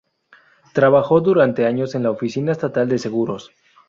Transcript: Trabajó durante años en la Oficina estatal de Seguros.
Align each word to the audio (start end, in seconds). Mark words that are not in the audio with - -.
Trabajó 0.73 1.21
durante 1.21 1.67
años 1.67 1.93
en 1.93 2.01
la 2.01 2.09
Oficina 2.09 2.53
estatal 2.53 2.89
de 2.89 2.97
Seguros. 2.97 3.51